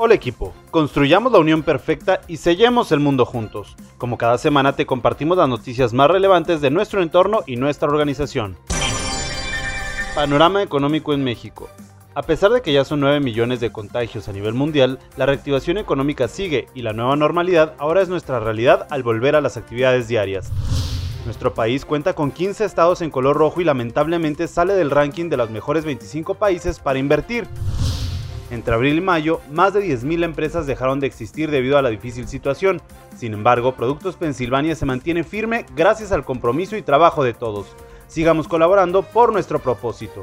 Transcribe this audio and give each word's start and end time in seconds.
Hola 0.00 0.14
equipo, 0.14 0.54
construyamos 0.70 1.32
la 1.32 1.40
unión 1.40 1.64
perfecta 1.64 2.20
y 2.28 2.36
sellemos 2.36 2.92
el 2.92 3.00
mundo 3.00 3.26
juntos. 3.26 3.74
Como 3.96 4.16
cada 4.16 4.38
semana 4.38 4.76
te 4.76 4.86
compartimos 4.86 5.36
las 5.36 5.48
noticias 5.48 5.92
más 5.92 6.08
relevantes 6.08 6.60
de 6.60 6.70
nuestro 6.70 7.02
entorno 7.02 7.40
y 7.48 7.56
nuestra 7.56 7.88
organización. 7.88 8.56
Panorama 10.14 10.62
económico 10.62 11.14
en 11.14 11.24
México. 11.24 11.68
A 12.14 12.22
pesar 12.22 12.52
de 12.52 12.62
que 12.62 12.72
ya 12.72 12.84
son 12.84 13.00
9 13.00 13.18
millones 13.18 13.58
de 13.58 13.72
contagios 13.72 14.28
a 14.28 14.32
nivel 14.32 14.54
mundial, 14.54 15.00
la 15.16 15.26
reactivación 15.26 15.78
económica 15.78 16.28
sigue 16.28 16.68
y 16.76 16.82
la 16.82 16.92
nueva 16.92 17.16
normalidad 17.16 17.74
ahora 17.78 18.00
es 18.00 18.08
nuestra 18.08 18.38
realidad 18.38 18.86
al 18.90 19.02
volver 19.02 19.34
a 19.34 19.40
las 19.40 19.56
actividades 19.56 20.06
diarias. 20.06 20.52
Nuestro 21.24 21.54
país 21.54 21.84
cuenta 21.84 22.14
con 22.14 22.30
15 22.30 22.64
estados 22.64 23.02
en 23.02 23.10
color 23.10 23.36
rojo 23.36 23.60
y 23.60 23.64
lamentablemente 23.64 24.46
sale 24.46 24.74
del 24.74 24.92
ranking 24.92 25.28
de 25.28 25.38
los 25.38 25.50
mejores 25.50 25.84
25 25.84 26.36
países 26.36 26.78
para 26.78 27.00
invertir. 27.00 27.48
Entre 28.50 28.74
abril 28.74 28.98
y 28.98 29.00
mayo, 29.02 29.40
más 29.50 29.74
de 29.74 29.84
10.000 29.84 30.24
empresas 30.24 30.66
dejaron 30.66 31.00
de 31.00 31.06
existir 31.06 31.50
debido 31.50 31.76
a 31.76 31.82
la 31.82 31.90
difícil 31.90 32.28
situación. 32.28 32.80
Sin 33.16 33.34
embargo, 33.34 33.74
Productos 33.74 34.16
Pensilvania 34.16 34.74
se 34.74 34.86
mantiene 34.86 35.22
firme 35.22 35.66
gracias 35.76 36.12
al 36.12 36.24
compromiso 36.24 36.76
y 36.76 36.82
trabajo 36.82 37.22
de 37.22 37.34
todos. 37.34 37.66
Sigamos 38.06 38.48
colaborando 38.48 39.02
por 39.02 39.32
nuestro 39.32 39.58
propósito. 39.58 40.22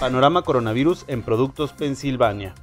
Panorama 0.00 0.42
Coronavirus 0.42 1.04
en 1.08 1.22
Productos 1.22 1.72
Pensilvania. 1.72 2.54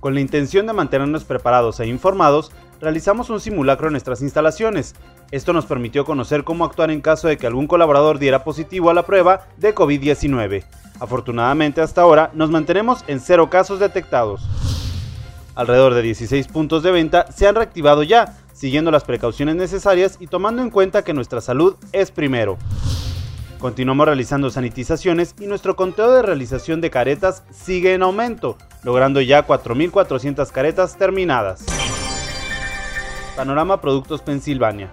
Con 0.00 0.14
la 0.14 0.20
intención 0.20 0.66
de 0.66 0.72
mantenernos 0.72 1.24
preparados 1.24 1.78
e 1.80 1.86
informados, 1.86 2.52
realizamos 2.80 3.28
un 3.28 3.38
simulacro 3.38 3.88
en 3.88 3.92
nuestras 3.92 4.22
instalaciones. 4.22 4.94
Esto 5.30 5.52
nos 5.52 5.66
permitió 5.66 6.06
conocer 6.06 6.42
cómo 6.42 6.64
actuar 6.64 6.90
en 6.90 7.02
caso 7.02 7.28
de 7.28 7.36
que 7.36 7.46
algún 7.46 7.66
colaborador 7.66 8.18
diera 8.18 8.44
positivo 8.44 8.88
a 8.88 8.94
la 8.94 9.04
prueba 9.04 9.48
de 9.58 9.74
COVID-19. 9.74 10.64
Afortunadamente 11.00 11.80
hasta 11.80 12.02
ahora 12.02 12.30
nos 12.34 12.50
mantenemos 12.50 13.02
en 13.06 13.20
cero 13.20 13.48
casos 13.50 13.80
detectados. 13.80 14.42
Alrededor 15.54 15.94
de 15.94 16.02
16 16.02 16.46
puntos 16.48 16.82
de 16.82 16.92
venta 16.92 17.26
se 17.32 17.48
han 17.48 17.54
reactivado 17.54 18.02
ya, 18.02 18.36
siguiendo 18.52 18.90
las 18.90 19.04
precauciones 19.04 19.56
necesarias 19.56 20.18
y 20.20 20.26
tomando 20.26 20.62
en 20.62 20.70
cuenta 20.70 21.02
que 21.02 21.14
nuestra 21.14 21.40
salud 21.40 21.76
es 21.92 22.10
primero. 22.10 22.58
Continuamos 23.58 24.06
realizando 24.06 24.50
sanitizaciones 24.50 25.34
y 25.38 25.46
nuestro 25.46 25.76
conteo 25.76 26.12
de 26.12 26.22
realización 26.22 26.80
de 26.80 26.90
caretas 26.90 27.42
sigue 27.50 27.94
en 27.94 28.02
aumento, 28.02 28.56
logrando 28.84 29.20
ya 29.20 29.46
4.400 29.46 30.50
caretas 30.50 30.96
terminadas. 30.96 31.64
Panorama 33.36 33.80
Productos 33.80 34.22
Pensilvania. 34.22 34.90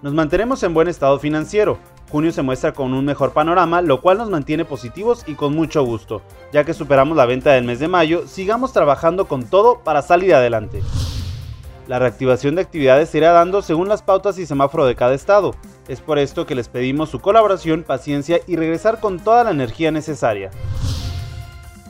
Nos 0.00 0.14
mantenemos 0.14 0.62
en 0.62 0.74
buen 0.74 0.88
estado 0.88 1.18
financiero, 1.18 1.78
Junio 2.10 2.32
se 2.32 2.42
muestra 2.42 2.72
con 2.72 2.94
un 2.94 3.04
mejor 3.04 3.32
panorama, 3.32 3.82
lo 3.82 4.00
cual 4.00 4.18
nos 4.18 4.30
mantiene 4.30 4.64
positivos 4.64 5.24
y 5.26 5.34
con 5.34 5.54
mucho 5.54 5.84
gusto. 5.84 6.22
Ya 6.52 6.64
que 6.64 6.72
superamos 6.72 7.16
la 7.16 7.26
venta 7.26 7.52
del 7.52 7.64
mes 7.64 7.80
de 7.80 7.88
mayo, 7.88 8.26
sigamos 8.26 8.72
trabajando 8.72 9.26
con 9.26 9.44
todo 9.44 9.80
para 9.84 10.00
salir 10.00 10.34
adelante. 10.34 10.82
La 11.86 11.98
reactivación 11.98 12.54
de 12.54 12.62
actividades 12.62 13.10
se 13.10 13.18
irá 13.18 13.32
dando 13.32 13.62
según 13.62 13.88
las 13.88 14.02
pautas 14.02 14.38
y 14.38 14.46
semáforo 14.46 14.86
de 14.86 14.94
cada 14.94 15.14
estado. 15.14 15.54
Es 15.86 16.00
por 16.00 16.18
esto 16.18 16.46
que 16.46 16.54
les 16.54 16.68
pedimos 16.68 17.10
su 17.10 17.18
colaboración, 17.18 17.82
paciencia 17.82 18.40
y 18.46 18.56
regresar 18.56 19.00
con 19.00 19.18
toda 19.18 19.44
la 19.44 19.50
energía 19.50 19.90
necesaria. 19.90 20.50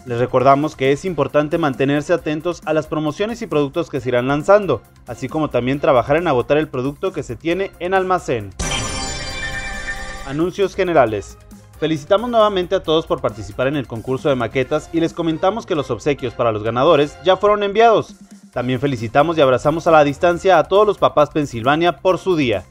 Les 0.07 0.19
recordamos 0.19 0.75
que 0.75 0.91
es 0.91 1.05
importante 1.05 1.59
mantenerse 1.59 2.13
atentos 2.13 2.63
a 2.65 2.73
las 2.73 2.87
promociones 2.87 3.43
y 3.43 3.47
productos 3.47 3.91
que 3.91 4.01
se 4.01 4.09
irán 4.09 4.27
lanzando, 4.27 4.83
así 5.07 5.29
como 5.29 5.51
también 5.51 5.81
trabajar 5.81 6.17
en 6.17 6.29
agotar 6.29 6.59
el 6.59 6.69
producto 6.69 7.13
que 7.13 7.23
se 7.23 7.37
tiene 7.37 7.73
en 7.79 7.93
almacén. 7.93 8.51
Anuncios 10.29 10.75
generales. 10.75 11.39
Felicitamos 11.81 12.29
nuevamente 12.29 12.75
a 12.75 12.83
todos 12.83 13.07
por 13.07 13.23
participar 13.23 13.67
en 13.67 13.77
el 13.77 13.87
concurso 13.87 14.29
de 14.29 14.35
maquetas 14.35 14.91
y 14.93 15.01
les 15.01 15.15
comentamos 15.15 15.65
que 15.65 15.75
los 15.75 15.91
obsequios 15.91 16.35
para 16.35 16.53
los 16.53 16.63
ganadores 16.63 17.17
ya 17.25 17.39
fueron 17.39 17.63
enviados. 17.63 18.15
También 18.53 18.79
felicitamos 18.79 19.39
y 19.39 19.41
abrazamos 19.41 19.87
a 19.87 19.91
la 19.91 20.05
distancia 20.05 20.59
a 20.59 20.65
todos 20.65 20.87
los 20.87 20.99
papás 20.99 21.31
Pensilvania 21.31 21.97
por 21.97 22.19
su 22.19 22.37
día. 22.37 22.67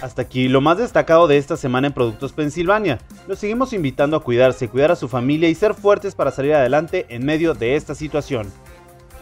Hasta 0.00 0.22
aquí 0.22 0.48
lo 0.48 0.62
más 0.62 0.78
destacado 0.78 1.28
de 1.28 1.36
esta 1.36 1.58
semana 1.58 1.88
en 1.88 1.92
Productos 1.92 2.32
Pensilvania. 2.32 3.00
Los 3.28 3.38
seguimos 3.38 3.74
invitando 3.74 4.16
a 4.16 4.22
cuidarse, 4.22 4.70
cuidar 4.70 4.90
a 4.90 4.96
su 4.96 5.06
familia 5.06 5.50
y 5.50 5.54
ser 5.54 5.74
fuertes 5.74 6.14
para 6.14 6.30
salir 6.30 6.54
adelante 6.54 7.04
en 7.10 7.26
medio 7.26 7.52
de 7.52 7.76
esta 7.76 7.94
situación. 7.94 8.50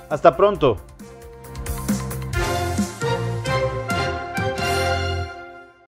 Hasta 0.09 0.37
pronto. 0.37 0.77